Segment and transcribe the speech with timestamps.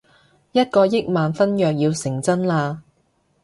[0.51, 2.79] 一個億萬婚約要成真喇